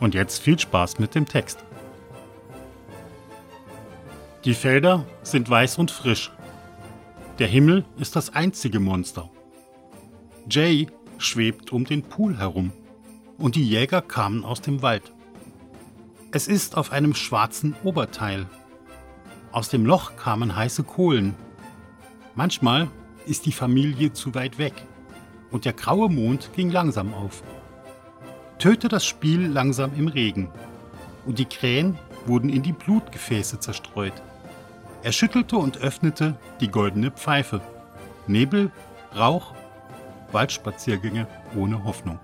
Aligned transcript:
Und 0.00 0.14
jetzt 0.14 0.40
viel 0.40 0.58
Spaß 0.58 0.98
mit 0.98 1.14
dem 1.14 1.26
Text. 1.26 1.64
Die 4.44 4.54
Felder 4.54 5.04
sind 5.22 5.50
weiß 5.50 5.78
und 5.78 5.90
frisch. 5.90 6.30
Der 7.38 7.48
Himmel 7.48 7.84
ist 7.98 8.16
das 8.16 8.34
einzige 8.34 8.80
Monster. 8.80 9.28
Jay 10.48 10.88
schwebt 11.18 11.72
um 11.72 11.84
den 11.84 12.02
Pool 12.02 12.38
herum 12.38 12.72
und 13.36 13.56
die 13.56 13.68
Jäger 13.68 14.00
kamen 14.00 14.44
aus 14.44 14.60
dem 14.60 14.82
Wald. 14.82 15.12
Es 16.30 16.46
ist 16.46 16.76
auf 16.76 16.92
einem 16.92 17.14
schwarzen 17.14 17.74
Oberteil. 17.84 18.46
Aus 19.50 19.68
dem 19.68 19.84
Loch 19.86 20.16
kamen 20.16 20.54
heiße 20.54 20.84
Kohlen. 20.84 21.34
Manchmal 22.34 22.88
ist 23.26 23.46
die 23.46 23.52
Familie 23.52 24.12
zu 24.12 24.34
weit 24.34 24.58
weg 24.58 24.74
und 25.50 25.64
der 25.64 25.72
graue 25.72 26.08
Mond 26.08 26.50
ging 26.54 26.70
langsam 26.70 27.14
auf. 27.14 27.42
Töte 28.58 28.88
das 28.88 29.06
Spiel 29.06 29.46
langsam 29.46 29.92
im 29.96 30.08
Regen 30.08 30.50
und 31.26 31.38
die 31.38 31.44
Krähen 31.44 31.96
wurden 32.26 32.48
in 32.48 32.62
die 32.62 32.72
Blutgefäße 32.72 33.60
zerstreut. 33.60 34.14
Er 35.04 35.12
schüttelte 35.12 35.56
und 35.56 35.78
öffnete 35.78 36.36
die 36.60 36.68
goldene 36.68 37.12
Pfeife. 37.12 37.60
Nebel, 38.26 38.72
Rauch, 39.16 39.54
Waldspaziergänge 40.32 41.28
ohne 41.56 41.84
Hoffnung. 41.84 42.18